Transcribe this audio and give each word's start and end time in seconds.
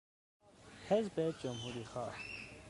حزب 0.89 1.35
جمهوریخواه 1.43 2.13